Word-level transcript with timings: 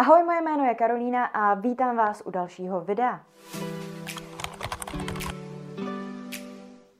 Ahoj, 0.00 0.24
moje 0.24 0.42
jméno 0.42 0.64
je 0.64 0.74
Karolína 0.74 1.24
a 1.24 1.54
vítám 1.54 1.96
vás 1.96 2.22
u 2.26 2.30
dalšího 2.30 2.80
videa. 2.80 3.20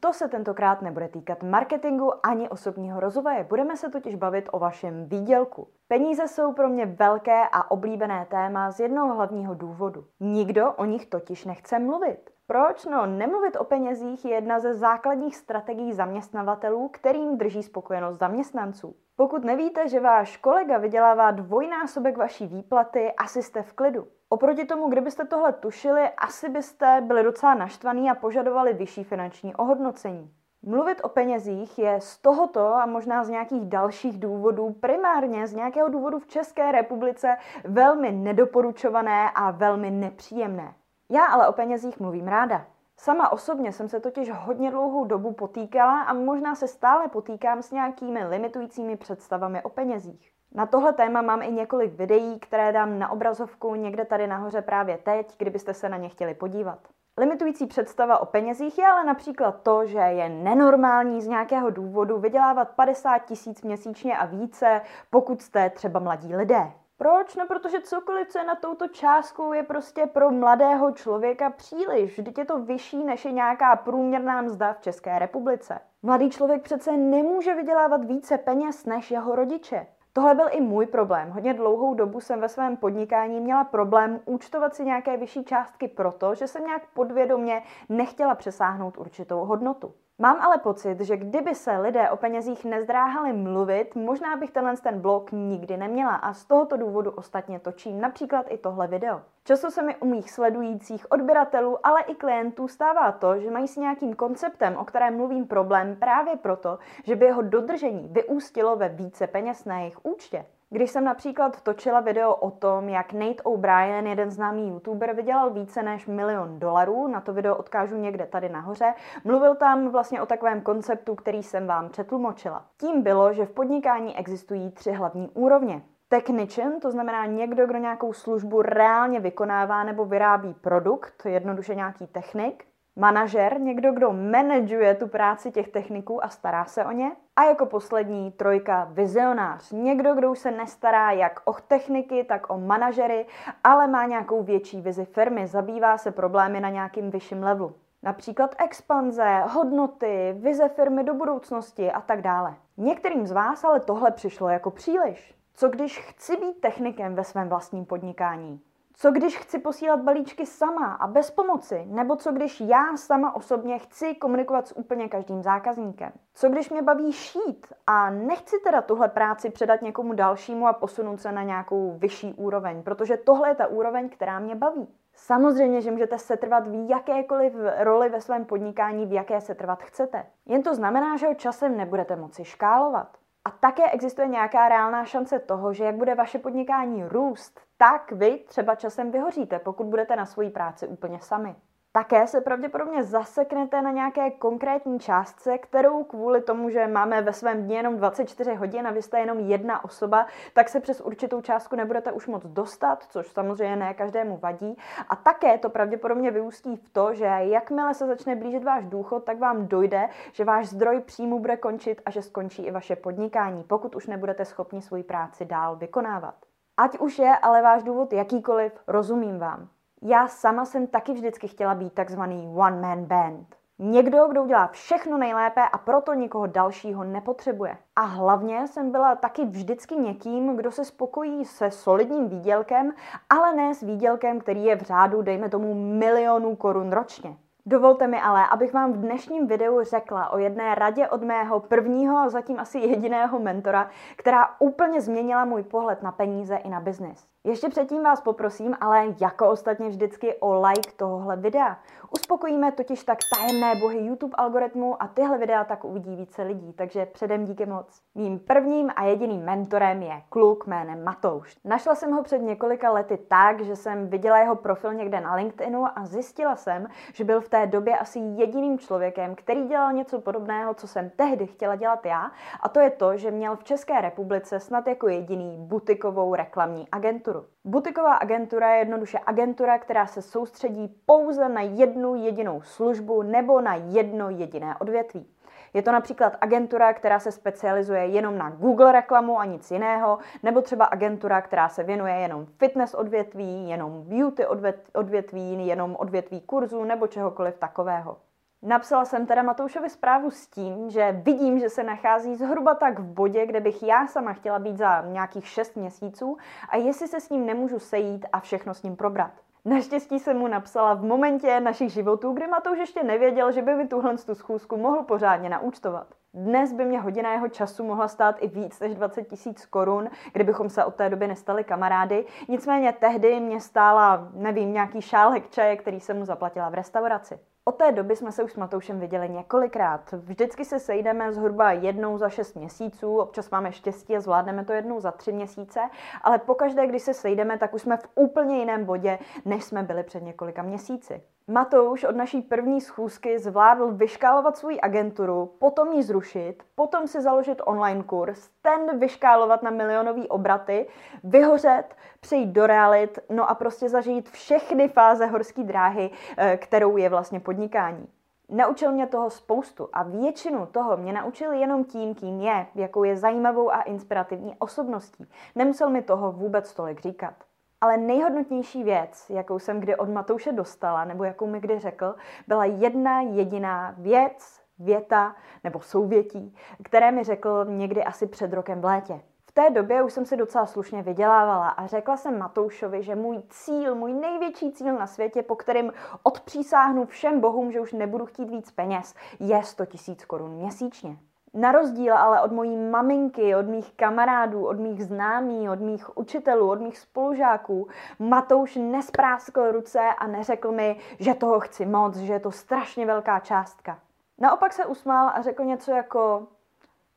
To 0.01 0.13
se 0.13 0.29
tentokrát 0.29 0.83
nebude 0.83 1.09
týkat 1.09 1.43
marketingu 1.43 2.27
ani 2.27 2.49
osobního 2.49 3.01
rozvoje. 3.01 3.45
Budeme 3.49 3.77
se 3.77 3.89
totiž 3.89 4.15
bavit 4.15 4.49
o 4.53 4.59
vašem 4.59 5.09
výdělku. 5.09 5.69
Peníze 5.89 6.29
jsou 6.29 6.53
pro 6.53 6.69
mě 6.69 6.87
velké 6.87 7.43
a 7.53 7.71
oblíbené 7.71 8.27
téma 8.31 8.71
z 8.71 8.81
jednoho 8.81 9.15
hlavního 9.15 9.55
důvodu. 9.55 10.05
Nikdo 10.21 10.73
o 10.73 10.85
nich 10.85 11.07
totiž 11.07 11.45
nechce 11.45 11.79
mluvit. 11.79 12.31
Proč? 12.51 12.85
No, 12.87 13.07
nemluvit 13.07 13.57
o 13.57 13.65
penězích 13.65 14.25
je 14.25 14.31
jedna 14.31 14.61
ze 14.61 14.75
základních 14.75 15.37
strategií 15.37 15.93
zaměstnavatelů, 15.93 16.89
kterým 16.89 17.39
drží 17.39 17.63
spokojenost 17.63 18.19
zaměstnanců. 18.19 18.95
Pokud 19.17 19.45
nevíte, 19.45 19.89
že 19.89 20.01
váš 20.01 20.37
kolega 20.37 20.79
vydělává 20.79 21.31
dvojnásobek 21.31 22.17
vaší 22.17 22.47
výplaty, 22.47 23.13
asi 23.13 23.43
jste 23.43 23.63
v 23.63 23.73
klidu. 23.73 24.07
Oproti 24.29 24.65
tomu, 24.65 24.89
kdybyste 24.89 25.25
tohle 25.25 25.53
tušili, 25.53 26.09
asi 26.19 26.49
byste 26.49 27.01
byli 27.07 27.23
docela 27.23 27.55
naštvaní 27.55 28.11
a 28.11 28.15
požadovali 28.15 28.73
vyšší 28.73 29.05
finanční 29.05 29.55
ohodnocení. 29.55 30.35
Mluvit 30.63 31.01
o 31.03 31.09
penězích 31.09 31.79
je 31.79 32.01
z 32.01 32.19
tohoto 32.19 32.75
a 32.75 32.87
možná 32.87 33.25
z 33.25 33.29
nějakých 33.29 33.69
dalších 33.69 34.21
důvodů, 34.21 34.77
primárně 34.81 35.47
z 35.47 35.55
nějakého 35.55 35.89
důvodu 35.89 36.19
v 36.19 36.27
České 36.27 36.73
republice, 36.73 37.37
velmi 37.65 38.13
nedoporučované 38.13 39.31
a 39.35 39.51
velmi 39.51 39.91
nepříjemné. 39.91 40.75
Já 41.13 41.25
ale 41.25 41.49
o 41.49 41.53
penězích 41.53 42.01
mluvím 42.01 42.29
ráda. 42.29 42.67
Sama 42.97 43.33
osobně 43.33 43.73
jsem 43.73 43.89
se 43.89 44.01
totiž 44.01 44.31
hodně 44.33 44.71
dlouhou 44.71 45.05
dobu 45.05 45.33
potýkala 45.33 46.03
a 46.03 46.13
možná 46.13 46.55
se 46.55 46.69
stále 46.69 47.09
potýkám 47.09 47.63
s 47.63 47.71
nějakými 47.71 48.25
limitujícími 48.25 48.97
představami 48.97 49.63
o 49.63 49.69
penězích. 49.69 50.33
Na 50.55 50.67
tohle 50.67 50.93
téma 50.93 51.23
mám 51.23 51.43
i 51.43 51.53
několik 51.53 51.95
videí, 51.95 52.39
které 52.39 52.73
dám 52.73 52.99
na 52.99 53.11
obrazovku 53.11 53.75
někde 53.75 54.05
tady 54.05 54.27
nahoře 54.27 54.63
právě 54.63 54.99
teď, 54.99 55.35
kdybyste 55.39 55.75
se 55.75 55.89
na 55.89 55.97
ně 55.97 56.09
chtěli 56.09 56.35
podívat. 56.35 56.79
Limitující 57.19 57.67
představa 57.67 58.19
o 58.19 58.27
penězích 58.27 58.79
je 58.79 58.87
ale 58.87 59.05
například 59.05 59.63
to, 59.63 59.87
že 59.87 59.99
je 59.99 60.29
nenormální 60.29 61.23
z 61.23 61.27
nějakého 61.27 61.71
důvodu 61.71 62.19
vydělávat 62.19 62.69
50 62.71 63.19
tisíc 63.19 63.63
měsíčně 63.63 64.19
a 64.19 64.27
více, 64.27 64.81
pokud 65.11 65.43
jste 65.43 65.71
třeba 65.71 66.01
mladí 66.01 66.37
lidé. 66.37 66.73
Proč? 67.01 67.37
No 67.37 67.47
protože 67.47 67.81
cokoliv, 67.81 68.29
co 68.29 68.39
je 68.39 68.45
na 68.45 68.55
touto 68.55 68.89
částkou, 68.89 69.53
je 69.53 69.63
prostě 69.63 70.07
pro 70.07 70.31
mladého 70.31 70.93
člověka 70.93 71.51
příliš. 71.51 72.19
Vždyť 72.19 72.39
je 72.39 72.45
to 72.45 72.59
vyšší, 72.59 73.05
než 73.05 73.25
je 73.25 73.33
nějaká 73.33 73.77
průměrná 73.77 74.43
mzda 74.43 74.73
v 74.73 74.81
České 74.81 75.19
republice. 75.19 75.81
Mladý 76.03 76.31
člověk 76.31 76.63
přece 76.63 76.97
nemůže 76.97 77.55
vydělávat 77.55 78.05
více 78.05 78.39
peněz 78.39 78.87
než 78.87 79.11
jeho 79.11 79.37
rodiče. 79.37 79.87
Tohle 80.13 80.35
byl 80.35 80.47
i 80.51 80.61
můj 80.61 80.87
problém. 80.87 81.31
Hodně 81.31 81.55
dlouhou 81.55 81.95
dobu 81.95 82.21
jsem 82.21 82.41
ve 82.41 82.49
svém 82.49 82.77
podnikání 82.77 83.41
měla 83.41 83.65
problém 83.65 84.21
účtovat 84.25 84.75
si 84.75 84.85
nějaké 84.85 85.17
vyšší 85.17 85.45
částky 85.45 85.89
proto, 85.89 86.35
že 86.35 86.47
jsem 86.47 86.65
nějak 86.65 86.83
podvědomě 86.95 87.63
nechtěla 87.89 88.35
přesáhnout 88.35 88.99
určitou 88.99 89.45
hodnotu. 89.45 89.95
Mám 90.21 90.41
ale 90.41 90.59
pocit, 90.59 91.01
že 91.01 91.17
kdyby 91.17 91.55
se 91.55 91.79
lidé 91.79 92.11
o 92.11 92.17
penězích 92.17 92.65
nezdráhali 92.65 93.33
mluvit, 93.33 93.95
možná 93.95 94.37
bych 94.37 94.51
tenhle 94.51 94.77
ten 94.77 95.01
blog 95.01 95.33
nikdy 95.33 95.77
neměla 95.77 96.15
a 96.15 96.33
z 96.33 96.45
tohoto 96.45 96.77
důvodu 96.77 97.11
ostatně 97.11 97.61
točím 97.61 98.01
například 98.01 98.47
i 98.49 98.59
tohle 98.59 98.87
video. 98.87 99.21
Často 99.45 99.71
se 99.71 99.83
mi 99.83 99.97
u 99.97 100.07
mých 100.07 100.31
sledujících 100.31 101.13
odběratelů, 101.13 101.87
ale 101.87 102.03
i 102.03 102.15
klientů 102.15 102.69
stává 102.69 103.13
to, 103.13 103.39
že 103.41 103.51
mají 103.51 103.69
s 103.69 103.77
nějakým 103.77 104.15
konceptem, 104.15 104.77
o 104.77 104.85
kterém 104.85 105.17
mluvím 105.17 105.47
problém 105.47 105.97
právě 105.97 106.37
proto, 106.37 106.79
že 107.05 107.17
by 107.17 107.27
jeho 107.27 107.43
dodržení 107.43 108.09
vyústilo 108.13 108.77
ve 108.77 108.89
více 108.89 109.27
peněz 109.27 109.65
na 109.65 109.79
jejich 109.79 110.05
účtě. 110.05 110.45
Když 110.73 110.91
jsem 110.91 111.05
například 111.05 111.61
točila 111.61 112.01
video 112.01 112.35
o 112.35 112.51
tom, 112.51 112.89
jak 112.89 113.13
Nate 113.13 113.43
O'Brien, 113.43 114.07
jeden 114.07 114.31
známý 114.31 114.69
youtuber, 114.69 115.15
vydělal 115.15 115.51
více 115.51 115.83
než 115.83 116.07
milion 116.07 116.59
dolarů, 116.59 117.09
na 117.09 117.21
to 117.21 117.33
video 117.33 117.57
odkážu 117.57 117.97
někde 117.97 118.27
tady 118.27 118.49
nahoře, 118.49 118.95
mluvil 119.25 119.55
tam 119.55 119.89
vlastně 119.89 120.23
o 120.23 120.27
takovém 120.27 120.61
konceptu, 120.61 121.15
který 121.15 121.43
jsem 121.43 121.67
vám 121.67 121.89
přetlumočila. 121.89 122.65
Tím 122.81 123.03
bylo, 123.03 123.33
že 123.33 123.47
v 123.47 123.51
podnikání 123.51 124.17
existují 124.17 124.71
tři 124.71 124.93
hlavní 124.93 125.29
úrovně. 125.35 125.83
Technician, 126.09 126.81
to 126.81 126.91
znamená 126.91 127.27
někdo, 127.27 127.67
kdo 127.67 127.79
nějakou 127.79 128.13
službu 128.13 128.63
reálně 128.63 129.21
vykonává 129.21 129.85
nebo 129.85 130.05
vyrábí 130.05 130.55
produkt, 130.55 131.27
jednoduše 131.27 131.75
nějaký 131.75 132.07
technik 132.07 132.70
manažer, 133.01 133.61
někdo, 133.61 133.93
kdo 133.93 134.13
manažuje 134.13 134.95
tu 134.95 135.09
práci 135.09 135.51
těch 135.51 135.69
techniků 135.69 136.25
a 136.25 136.29
stará 136.29 136.65
se 136.65 136.85
o 136.85 136.93
ně. 136.93 137.13
A 137.37 137.45
jako 137.45 137.67
poslední 137.67 138.33
trojka 138.33 138.89
vizionář, 138.91 139.73
někdo, 139.73 140.15
kdo 140.15 140.31
už 140.31 140.39
se 140.39 140.51
nestará 140.51 141.11
jak 141.11 141.41
o 141.45 141.53
techniky, 141.53 142.25
tak 142.25 142.51
o 142.51 142.59
manažery, 142.59 143.27
ale 143.65 143.87
má 143.87 144.07
nějakou 144.07 144.43
větší 144.43 144.81
vizi 144.81 145.05
firmy, 145.05 145.47
zabývá 145.47 145.99
se 145.99 146.11
problémy 146.11 146.61
na 146.61 146.69
nějakým 146.69 147.11
vyšším 147.11 147.43
levelu. 147.43 147.75
Například 148.03 148.55
expanze, 148.65 149.43
hodnoty, 149.49 150.35
vize 150.39 150.69
firmy 150.69 151.05
do 151.05 151.15
budoucnosti 151.15 151.93
a 151.93 152.01
tak 152.01 152.23
dále. 152.23 152.55
Některým 152.77 153.27
z 153.27 153.33
vás 153.33 153.65
ale 153.65 153.81
tohle 153.81 154.11
přišlo 154.11 154.49
jako 154.49 154.71
příliš. 154.71 155.35
Co 155.55 155.69
když 155.69 155.99
chci 155.99 156.37
být 156.37 156.61
technikem 156.61 157.15
ve 157.15 157.25
svém 157.25 157.49
vlastním 157.49 157.85
podnikání? 157.85 158.61
Co 159.03 159.11
když 159.11 159.39
chci 159.39 159.59
posílat 159.59 160.01
balíčky 160.01 160.47
sama 160.47 160.87
a 160.95 161.07
bez 161.07 161.31
pomoci? 161.31 161.85
Nebo 161.87 162.17
co 162.17 162.33
když 162.33 162.61
já 162.61 162.97
sama 162.97 163.35
osobně 163.35 163.79
chci 163.79 164.15
komunikovat 164.15 164.69
s 164.69 164.77
úplně 164.77 165.09
každým 165.09 165.43
zákazníkem? 165.43 166.13
Co 166.35 166.49
když 166.49 166.71
mě 166.71 166.83
baví 166.83 167.13
šít 167.13 167.67
a 167.87 168.11
nechci 168.11 168.57
teda 168.65 168.83
tuhle 168.83 169.09
práci 169.09 169.51
předat 169.51 169.83
někomu 169.83 170.13
dalšímu 170.13 170.67
a 170.67 170.73
posunout 170.73 171.21
se 171.21 171.33
na 171.33 171.43
nějakou 171.43 171.99
vyšší 171.99 172.35
úroveň, 172.35 172.83
protože 172.83 173.17
tohle 173.17 173.49
je 173.49 173.55
ta 173.55 173.67
úroveň, 173.67 174.09
která 174.09 174.39
mě 174.39 174.55
baví. 174.55 174.89
Samozřejmě, 175.15 175.81
že 175.81 175.91
můžete 175.91 176.19
setrvat 176.19 176.67
v 176.67 176.91
jakékoliv 176.91 177.55
roli 177.79 178.09
ve 178.09 178.21
svém 178.21 178.45
podnikání, 178.45 179.07
v 179.07 179.13
jaké 179.13 179.41
setrvat 179.41 179.83
chcete. 179.83 180.27
Jen 180.47 180.63
to 180.63 180.75
znamená, 180.75 181.17
že 181.17 181.27
ho 181.27 181.35
časem 181.35 181.77
nebudete 181.77 182.17
moci 182.17 182.45
škálovat. 182.45 183.20
A 183.45 183.51
také 183.51 183.91
existuje 183.91 184.29
nějaká 184.29 184.69
reálná 184.69 185.05
šance 185.05 185.39
toho, 185.39 185.73
že 185.73 185.85
jak 185.85 185.97
bude 185.97 186.15
vaše 186.15 186.39
podnikání 186.39 187.05
růst, 187.05 187.61
tak 187.77 188.13
vy 188.13 188.39
třeba 188.39 188.75
časem 188.75 189.11
vyhoříte, 189.11 189.59
pokud 189.59 189.87
budete 189.87 190.17
na 190.17 190.27
svoji 190.27 190.51
práci 190.51 190.87
úplně 190.89 191.21
sami. 191.21 191.57
Také 191.93 192.27
se 192.27 192.41
pravděpodobně 192.41 193.05
zaseknete 193.05 193.83
na 193.83 193.91
nějaké 193.91 194.31
konkrétní 194.31 195.01
částce, 195.01 195.59
kterou 195.59 196.05
kvůli 196.05 196.43
tomu, 196.43 196.71
že 196.71 196.87
máme 196.87 197.23
ve 197.23 197.33
svém 197.33 197.63
dně 197.63 197.77
jenom 197.77 197.97
24 197.97 198.55
hodin 198.55 198.87
a 198.87 198.91
vy 198.91 199.03
jste 199.03 199.21
jenom 199.21 199.39
jedna 199.39 199.85
osoba, 199.85 200.27
tak 200.55 200.69
se 200.69 200.81
přes 200.81 201.01
určitou 201.01 201.41
částku 201.41 201.77
nebudete 201.77 202.13
už 202.13 202.27
moc 202.27 202.47
dostat, 202.47 203.05
což 203.09 203.29
samozřejmě 203.33 203.77
ne 203.77 203.95
každému 203.95 204.37
vadí. 204.37 204.77
A 205.09 205.17
také 205.17 205.59
to 205.59 205.71
pravděpodobně 205.71 206.31
vyústí 206.31 206.77
v 206.77 206.89
to, 206.89 207.15
že 207.15 207.25
jakmile 207.25 207.95
se 207.95 208.07
začne 208.07 208.37
blížit 208.37 208.65
váš 208.65 208.87
důchod, 208.87 209.25
tak 209.25 209.39
vám 209.39 209.67
dojde, 209.67 210.09
že 210.33 210.45
váš 210.45 210.67
zdroj 210.67 211.01
příjmu 211.01 211.39
bude 211.39 211.57
končit 211.57 212.03
a 212.07 212.11
že 212.11 212.23
skončí 212.23 212.67
i 212.67 212.71
vaše 212.71 212.97
podnikání, 212.97 213.65
pokud 213.65 213.95
už 213.95 214.07
nebudete 214.07 214.45
schopni 214.45 214.83
svoji 214.83 215.03
práci 215.03 215.45
dál 215.45 215.77
vykonávat. 215.77 216.35
Ať 216.77 216.99
už 216.99 217.19
je 217.19 217.37
ale 217.37 217.63
váš 217.63 217.83
důvod 217.83 218.13
jakýkoliv, 218.13 218.73
rozumím 218.87 219.39
vám. 219.39 219.69
Já 220.03 220.29
sama 220.29 220.65
jsem 220.65 220.87
taky 220.87 221.13
vždycky 221.13 221.49
chtěla 221.49 221.75
být 221.75 221.93
takzvaný 221.93 222.53
one 222.57 222.81
man 222.81 223.05
band. 223.05 223.57
Někdo, 223.79 224.29
kdo 224.29 224.43
udělá 224.43 224.67
všechno 224.67 225.19
nejlépe 225.19 225.61
a 225.73 225.79
proto 225.79 226.15
nikoho 226.15 226.47
dalšího 226.47 227.05
nepotřebuje. 227.05 227.77
A 227.97 228.01
hlavně 228.01 228.69
jsem 228.69 228.93
byla 228.93 229.15
taky 229.17 229.45
vždycky 229.45 229.97
někým, 229.97 230.57
kdo 230.57 230.73
se 230.73 230.85
spokojí 230.85 231.45
se 231.45 231.71
solidním 231.71 232.29
výdělkem, 232.29 232.93
ale 233.31 233.55
ne 233.55 233.75
s 233.75 233.81
výdělkem, 233.81 234.41
který 234.41 234.65
je 234.65 234.77
v 234.77 234.83
řádu, 234.83 235.23
dejme 235.23 235.49
tomu, 235.49 235.75
milionů 235.75 236.57
korun 236.57 236.93
ročně. 236.93 237.37
Dovolte 237.67 238.07
mi 238.07 238.21
ale, 238.21 238.47
abych 238.47 238.73
vám 238.73 238.93
v 238.93 238.97
dnešním 238.97 239.47
videu 239.47 239.83
řekla 239.83 240.31
o 240.31 240.39
jedné 240.39 240.75
radě 240.75 241.09
od 241.09 241.23
mého 241.23 241.61
prvního 241.61 242.19
a 242.19 242.29
zatím 242.29 242.61
asi 242.61 242.79
jediného 242.79 243.39
mentora, 243.39 243.91
která 244.17 244.49
úplně 244.59 245.01
změnila 245.01 245.45
můj 245.45 245.63
pohled 245.63 246.03
na 246.03 246.13
peníze 246.13 246.57
i 246.57 246.69
na 246.69 246.81
biznis. 246.81 247.31
Ještě 247.45 247.69
předtím 247.69 248.03
vás 248.03 248.21
poprosím, 248.21 248.77
ale 248.81 249.05
jako 249.21 249.51
ostatně 249.51 249.89
vždycky 249.89 250.35
o 250.35 250.61
like 250.61 250.93
tohohle 250.97 251.37
videa. 251.37 251.79
Uspokojíme 252.11 252.73
totiž 252.73 253.05
tak 253.05 253.19
tajemné 253.37 253.75
bohy 253.81 253.99
YouTube 253.99 254.37
algoritmu 254.37 255.03
a 255.03 255.09
tyhle 255.09 255.39
videa 255.39 255.65
tak 255.65 255.85
uvidí 255.85 256.17
více 256.17 256.43
lidí, 256.43 256.73
takže 256.73 257.07
předem 257.07 257.45
díky 257.45 257.67
moc. 257.67 258.03
Mým 258.15 258.39
prvním 258.39 258.91
a 258.97 259.05
jediným 259.05 259.45
mentorem 259.45 260.03
je 260.03 260.23
kluk 260.29 260.67
jménem 260.67 261.05
Matouš. 261.05 261.57
Našla 261.65 261.95
jsem 261.95 262.13
ho 262.13 262.23
před 262.23 262.39
několika 262.39 262.93
lety 262.93 263.19
tak, 263.29 263.61
že 263.61 263.77
jsem 263.77 264.09
viděla 264.09 264.39
jeho 264.39 264.57
profil 264.57 264.95
někde 264.95 265.21
na 265.21 265.35
LinkedInu 265.35 265.87
a 265.99 266.05
zjistila 266.05 266.57
jsem, 266.57 266.89
že 267.13 267.25
byl 267.25 267.41
v 267.41 267.49
té 267.51 267.67
době 267.67 267.99
asi 267.99 268.19
jediným 268.19 268.79
člověkem, 268.79 269.35
který 269.35 269.69
dělal 269.69 269.93
něco 269.93 270.21
podobného, 270.21 270.75
co 270.75 270.89
jsem 270.89 271.11
tehdy 271.11 271.47
chtěla 271.47 271.77
dělat 271.77 272.07
já, 272.07 272.31
a 272.61 272.69
to 272.69 272.81
je 272.81 272.91
to, 272.91 273.17
že 273.17 273.31
měl 273.31 273.57
v 273.57 273.65
České 273.65 274.01
republice 274.01 274.61
snad 274.61 274.87
jako 274.87 275.09
jediný 275.09 275.57
butikovou 275.59 276.35
reklamní 276.35 276.89
agenturu. 276.93 277.45
Butiková 277.65 278.15
agentura 278.15 278.73
je 278.73 278.79
jednoduše 278.79 279.19
agentura, 279.27 279.79
která 279.79 280.07
se 280.07 280.23
soustředí 280.23 280.89
pouze 281.07 281.49
na 281.49 281.61
jednu 281.61 282.15
jedinou 282.15 282.63
službu 282.63 283.23
nebo 283.23 283.61
na 283.61 283.75
jedno 283.75 284.31
jediné 284.31 284.77
odvětví. 284.81 285.27
Je 285.75 285.83
to 285.83 285.93
například 285.93 286.37
agentura, 286.41 286.93
která 286.93 287.19
se 287.19 287.33
specializuje 287.33 288.07
jenom 288.07 288.39
na 288.39 288.51
Google 288.51 288.93
reklamu 288.93 289.39
a 289.39 289.45
nic 289.45 289.71
jiného, 289.71 290.19
nebo 290.43 290.63
třeba 290.63 290.85
agentura, 290.85 291.41
která 291.41 291.69
se 291.69 291.83
věnuje 291.83 292.15
jenom 292.15 292.47
fitness 292.47 292.95
odvětví, 292.95 293.69
jenom 293.69 294.03
beauty 294.03 294.47
odvětví, 294.95 295.67
jenom 295.67 295.97
odvětví 295.99 296.41
kurzů 296.41 296.85
nebo 296.85 297.07
čehokoliv 297.07 297.59
takového. 297.59 298.17
Napsala 298.63 299.05
jsem 299.05 299.27
teda 299.27 299.43
Matoušovi 299.43 299.91
zprávu 299.91 300.31
s 300.31 300.47
tím, 300.47 300.91
že 300.91 301.13
vidím, 301.13 301.59
že 301.59 301.69
se 301.69 301.83
nachází 301.83 302.37
zhruba 302.37 302.75
tak 302.75 302.99
v 302.99 303.05
bodě, 303.05 303.47
kde 303.47 303.61
bych 303.61 303.83
já 303.83 304.07
sama 304.07 304.33
chtěla 304.33 304.59
být 304.59 304.77
za 304.77 305.03
nějakých 305.03 305.49
6 305.49 305.77
měsíců 305.77 306.37
a 306.69 306.77
jestli 306.77 307.09
se 307.09 307.21
s 307.21 307.31
ním 307.31 307.47
nemůžu 307.47 307.79
sejít 307.79 308.27
a 308.33 308.41
všechno 308.41 308.75
s 308.75 308.83
ním 308.83 308.97
probrat. 308.97 309.33
Naštěstí 309.65 310.19
jsem 310.19 310.39
mu 310.39 310.47
napsala 310.47 310.95
v 310.95 311.05
momentě 311.05 311.61
našich 311.61 311.93
životů, 311.93 312.33
kdy 312.33 312.47
Matouš 312.47 312.79
ještě 312.79 313.03
nevěděl, 313.03 313.53
že 313.53 313.63
by 313.63 313.75
mi 313.75 313.89
tuhle 313.89 314.17
tu 314.17 314.35
schůzku 314.35 314.77
mohl 314.77 315.03
pořádně 315.03 315.49
naúčtovat. 315.49 316.07
Dnes 316.35 316.73
by 316.73 316.85
mě 316.85 317.01
hodina 317.01 317.33
jeho 317.33 317.49
času 317.49 317.85
mohla 317.85 318.09
stát 318.09 318.37
i 318.39 318.49
víc 318.49 318.81
než 318.81 318.95
20 318.95 319.23
tisíc 319.23 319.67
korun, 319.67 320.11
kdybychom 320.33 320.69
se 320.69 320.85
od 320.85 320.95
té 320.95 321.09
doby 321.09 321.27
nestali 321.27 321.65
kamarády. 321.65 322.27
Nicméně 322.49 322.93
tehdy 322.93 323.41
mě 323.41 323.61
stála, 323.61 324.29
nevím, 324.33 324.73
nějaký 324.73 325.03
šálek 325.03 325.51
čaje, 325.51 325.77
který 325.77 326.01
jsem 326.01 326.19
mu 326.19 326.25
zaplatila 326.25 326.69
v 326.69 326.75
restauraci. 326.75 327.39
Od 327.71 327.77
té 327.77 327.93
doby 327.93 328.17
jsme 328.17 328.33
se 328.33 328.43
už 328.43 328.53
s 328.53 328.57
Matoušem 328.57 329.01
viděli 329.01 329.29
několikrát. 329.29 330.13
Vždycky 330.13 330.65
se 330.65 330.79
sejdeme 330.79 331.33
zhruba 331.33 331.73
jednou 331.73 332.19
za 332.19 332.29
šest 332.29 332.55
měsíců, 332.55 333.19
občas 333.19 333.51
máme 333.51 333.73
štěstí 333.73 334.17
a 334.17 334.21
zvládneme 334.21 334.65
to 334.65 334.73
jednou 334.73 335.01
za 335.01 335.11
tři 335.11 335.33
měsíce, 335.33 335.81
ale 336.23 336.39
pokaždé, 336.39 336.87
když 336.87 337.03
se 337.03 337.15
sejdeme, 337.15 337.59
tak 337.59 337.75
už 337.75 337.83
jsme 337.83 337.97
v 337.97 338.09
úplně 338.15 338.59
jiném 338.59 338.85
bodě, 338.85 339.19
než 339.45 339.65
jsme 339.65 339.83
byli 339.83 340.03
před 340.03 340.23
několika 340.23 340.63
měsíci. 340.63 341.23
Matouš 341.49 342.05
od 342.05 342.17
naší 342.17 342.43
první 342.43 342.81
schůzky 342.81 343.39
zvládl 343.39 343.93
vyškálovat 343.93 344.57
svou 344.57 344.71
agenturu, 344.83 345.47
potom 345.59 345.93
ji 345.93 346.03
zrušit, 346.03 346.63
potom 346.75 347.07
si 347.07 347.23
založit 347.23 347.63
online 347.65 348.03
kurz, 348.03 348.49
ten 348.63 348.99
vyškálovat 348.99 349.63
na 349.63 349.71
milionový 349.71 350.29
obraty, 350.29 350.87
vyhořet, 351.25 351.97
přejít 352.21 352.47
do 352.47 352.67
realit, 352.67 353.19
no 353.31 353.51
a 353.51 353.55
prostě 353.55 353.89
zažít 353.89 354.31
všechny 354.31 354.89
fáze 354.89 355.27
horské 355.27 355.63
dráhy, 355.63 356.11
eh, 356.37 356.57
kterou 356.57 356.97
je 356.97 357.09
vlastně 357.09 357.41
podnikání. 357.41 358.09
Naučil 358.49 358.93
mě 358.93 359.07
toho 359.07 359.31
spoustu 359.31 359.89
a 359.93 360.03
většinu 360.03 360.67
toho 360.67 360.97
mě 360.97 361.13
naučil 361.13 361.53
jenom 361.53 361.85
tím, 361.85 362.15
kým 362.15 362.41
je, 362.41 362.67
jakou 362.75 363.05
je 363.05 363.17
zajímavou 363.17 363.73
a 363.73 363.83
inspirativní 363.83 364.57
osobností. 364.59 365.31
Nemusel 365.55 365.91
mi 365.91 366.03
toho 366.03 366.33
vůbec 366.33 366.75
tolik 366.75 367.01
říkat. 367.01 367.35
Ale 367.81 367.97
nejhodnotnější 367.97 368.85
věc, 368.85 369.27
jakou 369.31 369.59
jsem 369.59 369.81
kdy 369.81 369.97
od 369.97 370.09
Matouše 370.09 370.53
dostala, 370.53 371.05
nebo 371.05 371.25
jakou 371.25 371.47
mi 371.47 371.61
kdy 371.61 371.79
řekl, 371.79 372.15
byla 372.49 372.65
jedna 372.65 373.21
jediná 373.21 373.95
věc, 373.99 374.60
věta 374.81 375.37
nebo 375.65 375.81
souvětí, 375.81 376.55
které 376.85 377.11
mi 377.11 377.25
řekl 377.25 377.65
někdy 377.69 378.05
asi 378.05 378.27
před 378.27 378.53
rokem 378.53 378.81
v 378.81 378.85
létě. 378.85 379.21
V 379.51 379.53
té 379.53 379.71
době 379.71 380.03
už 380.03 380.13
jsem 380.13 380.27
si 380.27 380.37
docela 380.37 380.67
slušně 380.67 381.03
vydělávala 381.03 381.69
a 381.69 381.87
řekla 381.87 382.17
jsem 382.17 382.39
Matoušovi, 382.39 383.03
že 383.03 383.15
můj 383.15 383.43
cíl, 383.49 383.95
můj 383.95 384.13
největší 384.13 384.73
cíl 384.73 384.99
na 384.99 385.07
světě, 385.07 385.43
po 385.43 385.57
kterým 385.57 385.93
odpřísáhnu 386.23 387.07
všem 387.07 387.41
bohům, 387.41 387.73
že 387.73 387.81
už 387.81 387.93
nebudu 387.93 388.27
chtít 388.27 388.51
víc 388.51 388.71
peněz, 388.71 389.15
je 389.41 389.63
100 389.63 389.85
000 390.09 390.19
korun 390.27 390.51
měsíčně. 390.51 391.17
Na 391.55 391.73
rozdíl 391.73 392.17
ale 392.17 392.41
od 392.41 392.53
mojí 392.53 392.77
maminky, 392.77 393.57
od 393.57 393.67
mých 393.67 393.93
kamarádů, 393.93 394.67
od 394.67 394.79
mých 394.79 395.05
známí, 395.05 395.71
od 395.71 395.81
mých 395.81 396.19
učitelů, 396.19 396.71
od 396.71 396.81
mých 396.81 396.99
spolužáků, 396.99 397.89
Matouš 398.19 398.77
nespráskl 398.77 399.73
ruce 399.73 400.01
a 400.19 400.27
neřekl 400.27 400.73
mi, 400.73 400.97
že 401.19 401.35
toho 401.35 401.61
chci 401.61 401.87
moc, 401.87 402.17
že 402.17 402.33
je 402.33 402.41
to 402.41 402.53
strašně 402.53 403.07
velká 403.07 403.41
částka. 403.41 403.99
Naopak 404.41 404.73
se 404.73 404.87
usmál 404.87 405.29
a 405.35 405.43
řekl 405.43 405.65
něco 405.65 405.93
jako 405.93 406.47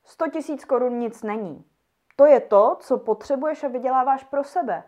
100 0.04 0.28
tisíc 0.28 0.66
korun 0.66 1.00
nic 1.00 1.24
není. 1.24 1.66
To 2.16 2.26
je 2.26 2.40
to, 2.40 2.78
co 2.80 2.98
potřebuješ 2.98 3.64
a 3.64 3.68
vyděláváš 3.68 4.24
pro 4.24 4.44
sebe. 4.44 4.84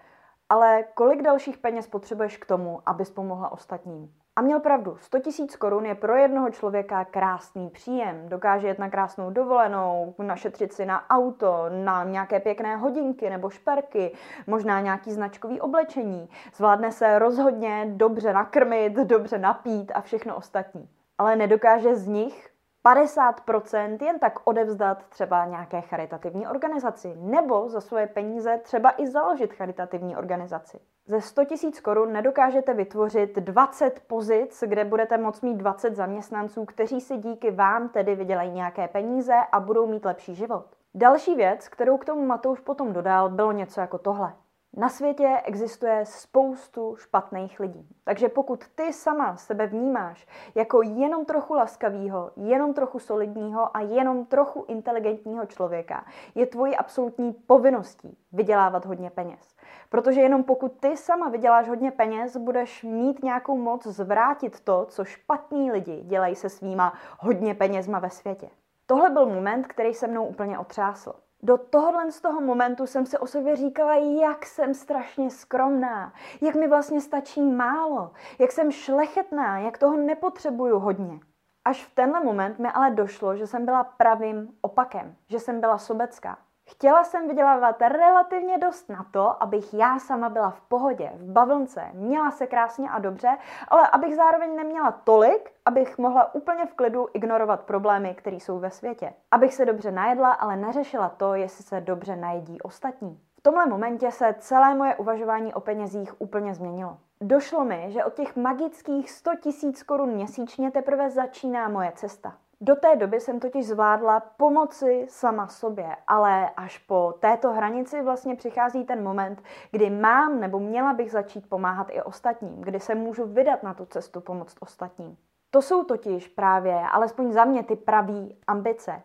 Ale 0.50 0.84
kolik 0.94 1.22
dalších 1.22 1.58
peněz 1.58 1.88
potřebuješ 1.88 2.38
k 2.38 2.46
tomu, 2.46 2.82
abys 2.86 3.10
pomohla 3.10 3.52
ostatním? 3.52 4.14
A 4.36 4.42
měl 4.42 4.60
pravdu, 4.60 4.98
100 4.98 5.20
tisíc 5.20 5.56
korun 5.56 5.86
je 5.86 5.96
pro 5.96 6.16
jednoho 6.16 6.50
člověka 6.50 7.06
krásný 7.06 7.70
příjem. 7.70 8.30
Dokáže 8.30 8.68
jet 8.68 8.80
na 8.80 8.90
krásnou 8.90 9.30
dovolenou, 9.30 10.16
našetřit 10.18 10.74
si 10.74 10.86
na 10.86 11.10
auto, 11.10 11.66
na 11.70 12.04
nějaké 12.04 12.40
pěkné 12.40 12.76
hodinky 12.76 13.30
nebo 13.30 13.50
šperky, 13.50 14.16
možná 14.48 14.82
nějaký 14.82 15.12
značkový 15.12 15.62
oblečení. 15.62 16.30
Zvládne 16.54 16.92
se 16.92 17.20
rozhodně 17.20 17.86
dobře 17.90 18.34
nakrmit, 18.34 18.94
dobře 18.94 19.38
napít 19.38 19.92
a 19.96 20.02
všechno 20.02 20.36
ostatní. 20.36 20.90
Ale 21.17 21.35
nedokáže 21.35 21.95
z 21.95 22.07
nich 22.07 22.50
50% 22.85 24.06
jen 24.06 24.19
tak 24.19 24.39
odevzdat 24.44 25.06
třeba 25.09 25.45
nějaké 25.45 25.81
charitativní 25.81 26.47
organizaci 26.47 27.15
nebo 27.17 27.69
za 27.69 27.81
svoje 27.81 28.07
peníze 28.07 28.59
třeba 28.63 28.94
i 28.97 29.07
založit 29.07 29.53
charitativní 29.53 30.17
organizaci. 30.17 30.79
Ze 31.07 31.21
100 31.21 31.41
000 31.41 31.73
korun 31.83 32.13
nedokážete 32.13 32.73
vytvořit 32.73 33.35
20 33.35 34.00
pozic, 34.07 34.63
kde 34.67 34.85
budete 34.85 35.17
moct 35.17 35.41
mít 35.41 35.56
20 35.56 35.95
zaměstnanců, 35.95 36.65
kteří 36.65 37.01
si 37.01 37.17
díky 37.17 37.51
vám 37.51 37.89
tedy 37.89 38.15
vydělají 38.15 38.51
nějaké 38.51 38.88
peníze 38.88 39.35
a 39.51 39.59
budou 39.59 39.88
mít 39.88 40.06
lepší 40.06 40.35
život. 40.35 40.65
Další 40.95 41.35
věc, 41.35 41.67
kterou 41.67 41.97
k 41.97 42.06
tomu 42.06 42.25
Matouš 42.25 42.59
potom 42.59 42.94
dodal, 42.94 43.29
bylo 43.29 43.51
něco 43.51 43.81
jako 43.81 43.97
tohle. 43.97 44.33
Na 44.77 44.89
světě 44.89 45.42
existuje 45.44 46.06
spoustu 46.06 46.95
špatných 46.95 47.60
lidí. 47.60 47.88
Takže 48.04 48.30
pokud 48.30 48.68
ty 48.75 48.94
sama 48.94 49.38
sebe 49.38 49.68
vnímáš 49.68 50.27
jako 50.56 50.81
jenom 50.81 51.25
trochu 51.25 51.54
laskavýho, 51.54 52.31
jenom 52.36 52.74
trochu 52.74 53.00
solidního 53.00 53.77
a 53.77 53.81
jenom 53.81 54.25
trochu 54.25 54.66
inteligentního 54.68 55.45
člověka, 55.45 56.06
je 56.36 56.45
tvojí 56.45 56.75
absolutní 56.75 57.33
povinností 57.33 58.18
vydělávat 58.31 58.86
hodně 58.86 59.10
peněz. 59.10 59.56
Protože 59.89 60.22
jenom 60.22 60.44
pokud 60.44 60.72
ty 60.80 60.98
sama 60.98 61.30
vyděláš 61.30 61.69
hodně 61.69 61.92
peněz, 61.92 62.38
budeš 62.38 62.83
mít 62.83 63.24
nějakou 63.24 63.57
moc 63.57 63.88
zvrátit 63.88 64.60
to, 64.60 64.86
co 64.89 65.06
špatní 65.06 65.72
lidi 65.72 66.01
dělají 66.04 66.36
se 66.36 66.50
svýma 66.50 66.94
hodně 67.19 67.54
penězma 67.54 68.00
ve 68.00 68.10
světě. 68.10 68.50
Tohle 68.86 69.10
byl 69.10 69.25
moment, 69.25 69.68
který 69.68 69.94
se 69.94 70.07
mnou 70.07 70.25
úplně 70.25 70.60
otřásl 70.60 71.13
do 71.45 71.57
tohohle 71.57 72.12
z 72.12 72.21
toho 72.21 72.42
momentu 72.42 72.88
jsem 72.88 73.06
si 73.06 73.18
o 73.18 73.27
sobě 73.27 73.56
říkala, 73.56 73.95
jak 73.95 74.45
jsem 74.45 74.74
strašně 74.74 75.31
skromná, 75.31 76.13
jak 76.42 76.56
mi 76.56 76.68
vlastně 76.68 77.01
stačí 77.01 77.42
málo, 77.42 78.12
jak 78.39 78.51
jsem 78.51 78.71
šlechetná, 78.71 79.59
jak 79.59 79.77
toho 79.77 79.97
nepotřebuju 79.97 80.80
hodně. 80.80 81.19
Až 81.65 81.86
v 81.86 81.95
tenhle 81.95 82.24
moment 82.24 82.59
mi 82.59 82.68
ale 82.68 82.92
došlo, 82.92 83.36
že 83.36 83.47
jsem 83.47 83.65
byla 83.65 83.83
pravým 83.83 84.57
opakem, 84.62 85.15
že 85.30 85.39
jsem 85.39 85.59
byla 85.59 85.77
sobecká. 85.77 86.38
Chtěla 86.69 87.03
jsem 87.03 87.27
vydělávat 87.27 87.81
relativně 87.81 88.57
dost 88.57 88.89
na 88.89 89.06
to, 89.12 89.44
abych 89.44 89.73
já 89.73 90.00
sama 90.00 90.29
byla 90.29 90.50
v 90.50 90.62
pohodě, 90.62 91.12
v 91.15 91.31
bavlnce, 91.31 91.81
měla 91.94 92.31
se 92.31 92.47
krásně 92.47 92.89
a 92.89 93.00
dobře, 93.00 93.38
ale 93.67 93.88
abych 93.88 94.15
zároveň 94.15 94.55
neměla 94.55 94.91
tolik, 94.91 95.51
abych 95.65 95.98
mohla 95.98 96.36
úplně 96.36 96.65
v 96.65 96.74
klidu 96.74 97.07
ignorovat 97.13 97.62
problémy, 97.62 98.15
které 98.15 98.36
jsou 98.36 98.60
ve 98.60 98.72
světě. 98.72 99.13
Abych 99.31 99.53
se 99.53 99.65
dobře 99.65 99.91
najedla, 99.91 100.31
ale 100.31 100.55
neřešila 100.55 101.10
to, 101.10 101.34
jestli 101.34 101.63
se 101.63 101.81
dobře 101.81 102.15
najedí 102.15 102.62
ostatní. 102.62 103.19
V 103.38 103.41
tomhle 103.41 103.65
momentě 103.65 104.12
se 104.12 104.36
celé 104.39 104.75
moje 104.75 104.95
uvažování 104.95 105.53
o 105.53 105.60
penězích 105.60 106.22
úplně 106.22 106.53
změnilo. 106.53 106.98
Došlo 107.22 107.65
mi, 107.65 107.86
že 107.89 108.05
od 108.05 108.13
těch 108.13 108.36
magických 108.36 109.12
100 109.12 109.31
000 109.63 109.74
korun 109.86 110.10
měsíčně 110.10 110.72
teprve 110.72 111.10
začíná 111.10 111.69
moje 111.69 111.91
cesta. 111.95 112.34
Do 112.62 112.75
té 112.75 112.95
doby 112.95 113.19
jsem 113.19 113.39
totiž 113.39 113.67
zvládla 113.67 114.19
pomoci 114.19 115.05
sama 115.09 115.47
sobě, 115.47 115.95
ale 116.07 116.50
až 116.50 116.77
po 116.77 117.13
této 117.19 117.53
hranici 117.53 118.01
vlastně 118.01 118.35
přichází 118.35 118.83
ten 118.83 119.03
moment, 119.03 119.43
kdy 119.71 119.89
mám 119.89 120.39
nebo 120.39 120.59
měla 120.59 120.93
bych 120.93 121.12
začít 121.12 121.50
pomáhat 121.50 121.88
i 121.91 122.01
ostatním, 122.01 122.62
kdy 122.62 122.79
se 122.79 122.95
můžu 122.95 123.25
vydat 123.25 123.63
na 123.63 123.74
tu 123.74 123.85
cestu 123.85 124.21
pomoct 124.21 124.55
ostatním. 124.59 125.17
To 125.51 125.62
jsou 125.62 125.83
totiž 125.83 126.27
právě, 126.27 126.79
alespoň 126.91 127.31
za 127.31 127.45
mě, 127.45 127.63
ty 127.63 127.75
praví 127.75 128.38
ambice. 128.47 129.01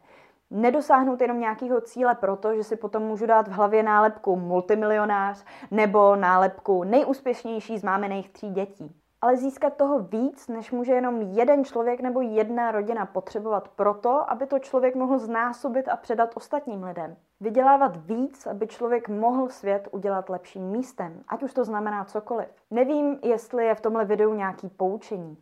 Nedosáhnout 0.51 1.21
jenom 1.21 1.41
nějakého 1.41 1.81
cíle 1.81 2.15
proto, 2.15 2.55
že 2.55 2.65
si 2.65 2.77
potom 2.77 3.03
můžu 3.03 3.27
dát 3.27 3.49
v 3.49 3.53
hlavě 3.53 3.83
nálepku 3.83 4.37
multimilionář 4.37 5.45
nebo 5.71 6.17
nálepku 6.17 6.85
nejúspěšnější 6.85 7.79
z 7.79 7.83
mámených 7.83 8.31
tří 8.31 8.51
dětí 8.51 9.00
ale 9.23 9.37
získat 9.37 9.77
toho 9.77 9.99
víc, 9.99 10.49
než 10.49 10.73
může 10.73 10.93
jenom 10.93 11.23
jeden 11.23 11.65
člověk 11.65 12.01
nebo 12.01 12.21
jedna 12.21 12.71
rodina 12.71 13.07
potřebovat 13.07 13.69
proto, 13.69 14.31
aby 14.31 14.47
to 14.47 14.59
člověk 14.59 14.95
mohl 14.95 15.19
znásobit 15.19 15.89
a 15.89 15.97
předat 15.97 16.37
ostatním 16.37 16.83
lidem. 16.83 17.17
Vydělávat 17.41 17.97
víc, 17.97 18.47
aby 18.47 18.67
člověk 18.67 19.09
mohl 19.09 19.49
svět 19.49 19.89
udělat 19.91 20.29
lepším 20.29 20.63
místem, 20.63 21.23
ať 21.29 21.43
už 21.43 21.55
to 21.55 21.65
znamená 21.65 22.05
cokoliv. 22.05 22.49
Nevím, 22.71 23.19
jestli 23.23 23.67
je 23.67 23.75
v 23.75 23.81
tomhle 23.81 24.05
videu 24.05 24.35
nějaký 24.35 24.69
poučení. 24.69 25.37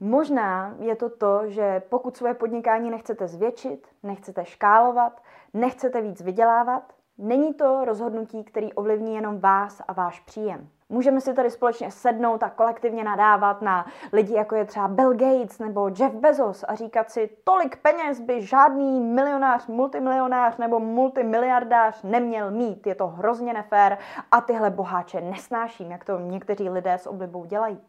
Možná 0.00 0.74
je 0.78 0.96
to 0.96 1.10
to, 1.10 1.40
že 1.46 1.82
pokud 1.88 2.16
svoje 2.16 2.34
podnikání 2.34 2.90
nechcete 2.90 3.28
zvětšit, 3.28 3.88
nechcete 4.02 4.44
škálovat, 4.44 5.22
nechcete 5.54 6.00
víc 6.00 6.20
vydělávat, 6.20 6.92
Není 7.18 7.54
to 7.54 7.84
rozhodnutí, 7.84 8.44
který 8.44 8.72
ovlivní 8.72 9.14
jenom 9.14 9.40
vás 9.40 9.82
a 9.88 9.92
váš 9.92 10.20
příjem. 10.20 10.68
Můžeme 10.88 11.20
si 11.20 11.34
tady 11.34 11.50
společně 11.50 11.90
sednout 11.90 12.42
a 12.42 12.50
kolektivně 12.50 13.04
nadávat 13.04 13.62
na 13.62 13.86
lidi, 14.12 14.34
jako 14.34 14.54
je 14.54 14.64
třeba 14.64 14.88
Bill 14.88 15.14
Gates 15.14 15.58
nebo 15.58 15.88
Jeff 15.88 16.14
Bezos 16.14 16.64
a 16.68 16.74
říkat 16.74 17.10
si, 17.10 17.30
tolik 17.44 17.76
peněz 17.82 18.20
by 18.20 18.42
žádný 18.42 19.00
milionář, 19.00 19.66
multimilionář 19.66 20.56
nebo 20.56 20.80
multimiliardář 20.80 22.02
neměl 22.02 22.50
mít. 22.50 22.86
Je 22.86 22.94
to 22.94 23.06
hrozně 23.06 23.52
nefér 23.52 23.98
a 24.30 24.40
tyhle 24.40 24.70
boháče 24.70 25.20
nesnáším, 25.20 25.90
jak 25.90 26.04
to 26.04 26.18
někteří 26.18 26.70
lidé 26.70 26.94
s 26.94 27.06
oblibou 27.06 27.44
dělají. 27.44 27.80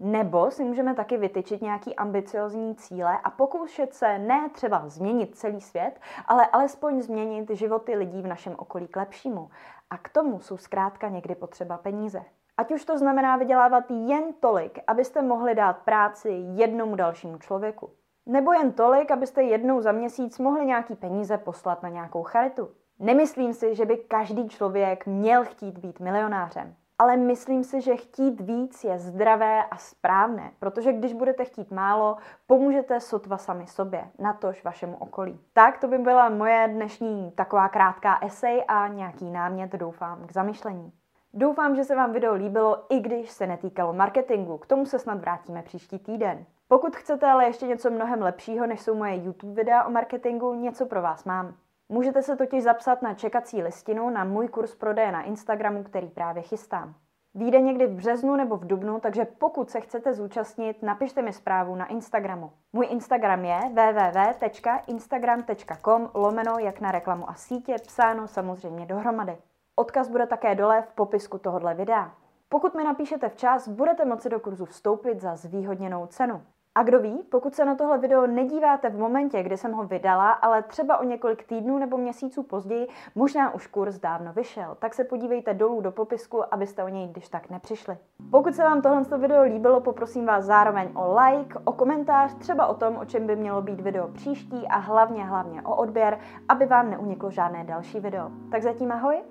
Nebo 0.00 0.50
si 0.50 0.64
můžeme 0.64 0.94
taky 0.94 1.16
vytyčit 1.16 1.62
nějaký 1.62 1.96
ambiciozní 1.96 2.74
cíle 2.74 3.18
a 3.24 3.30
pokoušet 3.30 3.94
se 3.94 4.18
ne 4.18 4.48
třeba 4.52 4.88
změnit 4.88 5.36
celý 5.36 5.60
svět, 5.60 6.00
ale 6.26 6.46
alespoň 6.46 7.02
změnit 7.02 7.50
životy 7.50 7.96
lidí 7.96 8.22
v 8.22 8.26
našem 8.26 8.54
okolí 8.58 8.88
k 8.88 8.96
lepšímu. 8.96 9.50
A 9.90 9.98
k 9.98 10.08
tomu 10.08 10.40
jsou 10.40 10.56
zkrátka 10.56 11.08
někdy 11.08 11.34
potřeba 11.34 11.78
peníze. 11.78 12.24
Ať 12.60 12.72
už 12.72 12.84
to 12.84 12.98
znamená 12.98 13.36
vydělávat 13.36 13.84
jen 13.90 14.24
tolik, 14.40 14.78
abyste 14.86 15.22
mohli 15.22 15.54
dát 15.54 15.78
práci 15.78 16.28
jednomu 16.54 16.96
dalšímu 16.96 17.38
člověku. 17.38 17.90
Nebo 18.26 18.52
jen 18.52 18.72
tolik, 18.72 19.10
abyste 19.10 19.42
jednou 19.42 19.80
za 19.80 19.92
měsíc 19.92 20.38
mohli 20.38 20.66
nějaký 20.66 20.94
peníze 20.94 21.38
poslat 21.38 21.82
na 21.82 21.88
nějakou 21.88 22.22
charitu. 22.22 22.68
Nemyslím 22.98 23.54
si, 23.54 23.74
že 23.74 23.84
by 23.84 23.96
každý 23.96 24.48
člověk 24.48 25.06
měl 25.06 25.44
chtít 25.44 25.78
být 25.78 26.00
milionářem 26.00 26.74
ale 27.00 27.16
myslím 27.16 27.64
si, 27.64 27.80
že 27.80 27.96
chtít 27.96 28.40
víc 28.40 28.84
je 28.84 28.98
zdravé 28.98 29.64
a 29.64 29.76
správné, 29.76 30.50
protože 30.58 30.92
když 30.92 31.12
budete 31.12 31.44
chtít 31.44 31.70
málo, 31.70 32.16
pomůžete 32.46 33.00
sotva 33.00 33.38
sami 33.38 33.66
sobě, 33.66 34.04
natož 34.18 34.64
vašemu 34.64 34.96
okolí. 34.96 35.40
Tak 35.52 35.78
to 35.78 35.88
by 35.88 35.98
byla 35.98 36.28
moje 36.28 36.68
dnešní 36.68 37.32
taková 37.32 37.68
krátká 37.68 38.18
esej 38.22 38.64
a 38.68 38.88
nějaký 38.88 39.30
námět 39.30 39.72
doufám 39.72 40.26
k 40.26 40.32
zamyšlení. 40.32 40.92
Doufám, 41.34 41.76
že 41.76 41.84
se 41.84 41.94
vám 41.94 42.12
video 42.12 42.34
líbilo, 42.34 42.86
i 42.88 43.00
když 43.00 43.30
se 43.30 43.46
netýkalo 43.46 43.92
marketingu. 43.92 44.58
K 44.58 44.66
tomu 44.66 44.86
se 44.86 44.98
snad 44.98 45.20
vrátíme 45.20 45.62
příští 45.62 45.98
týden. 45.98 46.44
Pokud 46.68 46.96
chcete 46.96 47.26
ale 47.26 47.44
ještě 47.44 47.66
něco 47.66 47.90
mnohem 47.90 48.22
lepšího, 48.22 48.66
než 48.66 48.80
jsou 48.80 48.94
moje 48.94 49.16
YouTube 49.16 49.54
videa 49.54 49.84
o 49.84 49.90
marketingu, 49.90 50.54
něco 50.54 50.86
pro 50.86 51.02
vás 51.02 51.24
mám. 51.24 51.54
Můžete 51.88 52.22
se 52.22 52.36
totiž 52.36 52.62
zapsat 52.62 53.02
na 53.02 53.14
čekací 53.14 53.62
listinu 53.62 54.10
na 54.10 54.24
můj 54.24 54.48
kurz 54.48 54.74
prodeje 54.74 55.12
na 55.12 55.22
Instagramu, 55.22 55.84
který 55.84 56.08
právě 56.08 56.42
chystám. 56.42 56.94
Výjde 57.34 57.60
někdy 57.60 57.86
v 57.86 57.94
březnu 57.94 58.36
nebo 58.36 58.56
v 58.56 58.66
dubnu, 58.66 59.00
takže 59.00 59.24
pokud 59.24 59.70
se 59.70 59.80
chcete 59.80 60.14
zúčastnit, 60.14 60.82
napište 60.82 61.22
mi 61.22 61.32
zprávu 61.32 61.76
na 61.76 61.86
Instagramu. 61.86 62.52
Můj 62.72 62.86
Instagram 62.90 63.44
je 63.44 63.60
www.instagram.com 63.68 66.10
lomeno 66.14 66.58
jak 66.58 66.80
na 66.80 66.92
reklamu 66.92 67.30
a 67.30 67.34
sítě, 67.34 67.76
psáno 67.82 68.28
samozřejmě 68.28 68.86
dohromady. 68.86 69.36
Odkaz 69.80 70.08
bude 70.08 70.26
také 70.26 70.54
dole 70.54 70.82
v 70.82 70.92
popisku 70.92 71.38
tohohle 71.38 71.74
videa. 71.74 72.12
Pokud 72.48 72.74
mi 72.74 72.84
napíšete 72.84 73.28
včas, 73.28 73.68
budete 73.68 74.04
moci 74.04 74.28
do 74.28 74.40
kurzu 74.40 74.64
vstoupit 74.64 75.20
za 75.20 75.36
zvýhodněnou 75.36 76.06
cenu. 76.06 76.42
A 76.74 76.82
kdo 76.82 77.00
ví, 77.00 77.22
pokud 77.30 77.54
se 77.54 77.64
na 77.64 77.74
tohle 77.74 77.98
video 77.98 78.26
nedíváte 78.26 78.90
v 78.90 78.98
momentě, 78.98 79.42
kdy 79.42 79.56
jsem 79.56 79.72
ho 79.72 79.84
vydala, 79.84 80.30
ale 80.30 80.62
třeba 80.62 80.98
o 80.98 81.04
několik 81.04 81.44
týdnů 81.44 81.78
nebo 81.78 81.98
měsíců 81.98 82.42
později, 82.42 82.88
možná 83.14 83.54
už 83.54 83.66
kurz 83.66 83.98
dávno 83.98 84.32
vyšel, 84.32 84.76
tak 84.78 84.94
se 84.94 85.04
podívejte 85.04 85.54
dolů 85.54 85.80
do 85.80 85.92
popisku, 85.92 86.54
abyste 86.54 86.84
o 86.84 86.88
něj 86.88 87.08
když 87.08 87.28
tak 87.28 87.50
nepřišli. 87.50 87.98
Pokud 88.30 88.54
se 88.54 88.62
vám 88.62 88.82
tohle 88.82 89.18
video 89.18 89.42
líbilo, 89.42 89.80
poprosím 89.80 90.26
vás 90.26 90.44
zároveň 90.44 90.88
o 90.94 91.16
like, 91.20 91.58
o 91.64 91.72
komentář, 91.72 92.34
třeba 92.34 92.66
o 92.66 92.74
tom, 92.74 92.96
o 92.96 93.04
čem 93.04 93.26
by 93.26 93.36
mělo 93.36 93.62
být 93.62 93.80
video 93.80 94.08
příští 94.08 94.68
a 94.68 94.76
hlavně 94.76 95.24
hlavně 95.24 95.62
o 95.62 95.76
odběr, 95.76 96.18
aby 96.48 96.66
vám 96.66 96.90
neuniklo 96.90 97.30
žádné 97.30 97.64
další 97.64 98.00
video. 98.00 98.30
Tak 98.50 98.62
zatím 98.62 98.92
ahoj 98.92 99.22